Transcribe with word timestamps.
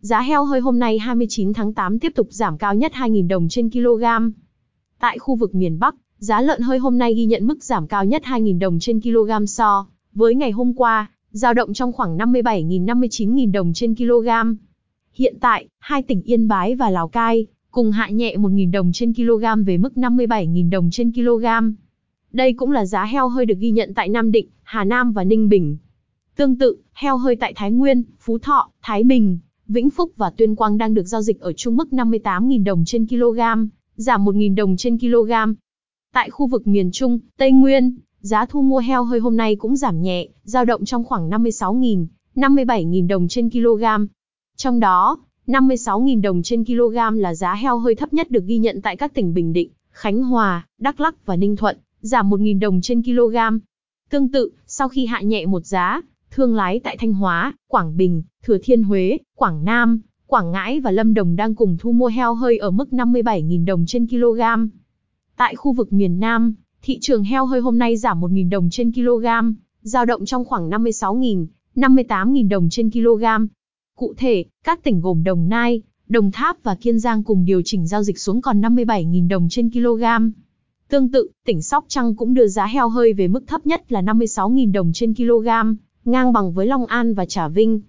giá 0.00 0.20
heo 0.20 0.44
hơi 0.44 0.60
hôm 0.60 0.78
nay 0.78 0.98
29 0.98 1.52
tháng 1.52 1.74
8 1.74 1.98
tiếp 1.98 2.12
tục 2.14 2.26
giảm 2.30 2.58
cao 2.58 2.74
nhất 2.74 2.92
2.000 2.94 3.28
đồng 3.28 3.48
trên 3.48 3.70
kg. 3.70 4.04
Tại 5.00 5.18
khu 5.18 5.36
vực 5.36 5.54
miền 5.54 5.78
Bắc, 5.78 5.94
giá 6.18 6.40
lợn 6.40 6.60
hơi 6.60 6.78
hôm 6.78 6.98
nay 6.98 7.14
ghi 7.14 7.24
nhận 7.24 7.46
mức 7.46 7.64
giảm 7.64 7.86
cao 7.86 8.04
nhất 8.04 8.22
2.000 8.24 8.58
đồng 8.58 8.78
trên 8.78 9.00
kg 9.00 9.46
so 9.46 9.86
với 10.14 10.34
ngày 10.34 10.50
hôm 10.50 10.74
qua, 10.74 11.10
giao 11.30 11.54
động 11.54 11.74
trong 11.74 11.92
khoảng 11.92 12.18
57.000-59.000 12.18 13.52
đồng 13.52 13.72
trên 13.72 13.94
kg. 13.94 14.28
Hiện 15.12 15.36
tại, 15.40 15.68
hai 15.78 16.02
tỉnh 16.02 16.22
Yên 16.22 16.48
Bái 16.48 16.74
và 16.74 16.90
Lào 16.90 17.08
Cai 17.08 17.46
cùng 17.70 17.92
hạ 17.92 18.08
nhẹ 18.08 18.36
1.000 18.36 18.70
đồng 18.70 18.92
trên 18.92 19.14
kg 19.14 19.64
về 19.66 19.78
mức 19.78 19.92
57.000 19.94 20.70
đồng 20.70 20.90
trên 20.90 21.12
kg. 21.12 21.46
Đây 22.32 22.52
cũng 22.52 22.70
là 22.70 22.86
giá 22.86 23.04
heo 23.04 23.28
hơi 23.28 23.46
được 23.46 23.58
ghi 23.58 23.70
nhận 23.70 23.94
tại 23.94 24.08
Nam 24.08 24.32
Định, 24.32 24.48
Hà 24.62 24.84
Nam 24.84 25.12
và 25.12 25.24
Ninh 25.24 25.48
Bình. 25.48 25.76
Tương 26.36 26.56
tự, 26.56 26.76
heo 26.92 27.16
hơi 27.16 27.36
tại 27.36 27.52
Thái 27.56 27.70
Nguyên, 27.70 28.02
Phú 28.20 28.38
Thọ, 28.38 28.70
Thái 28.82 29.04
Bình, 29.04 29.38
Vĩnh 29.68 29.90
Phúc 29.90 30.12
và 30.16 30.30
Tuyên 30.30 30.56
Quang 30.56 30.78
đang 30.78 30.94
được 30.94 31.06
giao 31.06 31.22
dịch 31.22 31.40
ở 31.40 31.52
trung 31.52 31.76
mức 31.76 31.88
58.000 31.90 32.64
đồng 32.64 32.84
trên 32.84 33.06
kg, 33.06 33.40
giảm 33.96 34.24
1.000 34.24 34.54
đồng 34.54 34.76
trên 34.76 34.98
kg. 34.98 35.32
Tại 36.14 36.30
khu 36.30 36.46
vực 36.46 36.66
miền 36.66 36.90
Trung, 36.92 37.18
Tây 37.36 37.52
Nguyên, 37.52 37.96
giá 38.20 38.46
thu 38.46 38.62
mua 38.62 38.78
heo 38.78 39.04
hơi 39.04 39.20
hôm 39.20 39.36
nay 39.36 39.56
cũng 39.56 39.76
giảm 39.76 40.02
nhẹ, 40.02 40.28
giao 40.42 40.64
động 40.64 40.84
trong 40.84 41.04
khoảng 41.04 41.30
56.000, 41.30 42.06
57.000 42.34 43.06
đồng 43.06 43.28
trên 43.28 43.50
kg. 43.50 43.84
Trong 44.56 44.80
đó, 44.80 45.18
56.000 45.46 46.20
đồng 46.20 46.42
trên 46.42 46.64
kg 46.64 46.96
là 47.14 47.34
giá 47.34 47.54
heo 47.54 47.78
hơi 47.78 47.94
thấp 47.94 48.12
nhất 48.12 48.30
được 48.30 48.44
ghi 48.44 48.58
nhận 48.58 48.80
tại 48.82 48.96
các 48.96 49.14
tỉnh 49.14 49.34
Bình 49.34 49.52
Định, 49.52 49.70
Khánh 49.90 50.22
Hòa, 50.22 50.66
Đắk 50.78 51.00
Lắc 51.00 51.26
và 51.26 51.36
Ninh 51.36 51.56
Thuận, 51.56 51.76
giảm 52.00 52.30
1.000 52.30 52.60
đồng 52.60 52.80
trên 52.80 53.02
kg. 53.02 53.36
Tương 54.10 54.32
tự, 54.32 54.50
sau 54.66 54.88
khi 54.88 55.06
hạ 55.06 55.20
nhẹ 55.20 55.46
một 55.46 55.66
giá, 55.66 56.00
thương 56.38 56.54
lái 56.54 56.80
tại 56.80 56.96
Thanh 56.96 57.12
Hóa, 57.12 57.52
Quảng 57.68 57.96
Bình, 57.96 58.22
Thừa 58.44 58.58
Thiên 58.62 58.82
Huế, 58.82 59.18
Quảng 59.36 59.64
Nam, 59.64 60.00
Quảng 60.26 60.52
Ngãi 60.52 60.80
và 60.80 60.90
Lâm 60.90 61.14
Đồng 61.14 61.36
đang 61.36 61.54
cùng 61.54 61.76
thu 61.80 61.92
mua 61.92 62.06
heo 62.06 62.34
hơi 62.34 62.58
ở 62.58 62.70
mức 62.70 62.88
57.000 62.90 63.64
đồng 63.64 63.86
trên 63.86 64.06
kg. 64.06 64.40
Tại 65.36 65.54
khu 65.56 65.72
vực 65.72 65.92
miền 65.92 66.20
Nam, 66.20 66.54
thị 66.82 66.98
trường 67.00 67.24
heo 67.24 67.46
hơi 67.46 67.60
hôm 67.60 67.78
nay 67.78 67.96
giảm 67.96 68.20
1.000 68.20 68.50
đồng 68.50 68.70
trên 68.70 68.92
kg, 68.92 69.26
giao 69.82 70.04
động 70.04 70.24
trong 70.24 70.44
khoảng 70.44 70.70
56.000, 70.70 71.46
58.000 71.74 72.48
đồng 72.48 72.68
trên 72.70 72.90
kg. 72.90 73.24
Cụ 73.96 74.14
thể, 74.16 74.44
các 74.64 74.84
tỉnh 74.84 75.00
gồm 75.00 75.24
Đồng 75.24 75.48
Nai, 75.48 75.82
Đồng 76.08 76.30
Tháp 76.30 76.62
và 76.62 76.74
Kiên 76.74 76.98
Giang 76.98 77.24
cùng 77.24 77.44
điều 77.44 77.62
chỉnh 77.64 77.86
giao 77.86 78.02
dịch 78.02 78.18
xuống 78.18 78.40
còn 78.40 78.60
57.000 78.60 79.28
đồng 79.28 79.48
trên 79.50 79.70
kg. 79.70 80.04
Tương 80.88 81.12
tự, 81.12 81.30
tỉnh 81.46 81.62
Sóc 81.62 81.84
Trăng 81.88 82.16
cũng 82.16 82.34
đưa 82.34 82.46
giá 82.46 82.66
heo 82.66 82.88
hơi 82.88 83.12
về 83.12 83.28
mức 83.28 83.44
thấp 83.46 83.66
nhất 83.66 83.92
là 83.92 84.02
56.000 84.02 84.72
đồng 84.72 84.92
trên 84.92 85.14
kg, 85.14 85.48
ngang 86.04 86.32
bằng 86.32 86.52
với 86.52 86.66
Long 86.66 86.86
An 86.86 87.14
và 87.14 87.24
Trà 87.24 87.48
Vinh. 87.48 87.80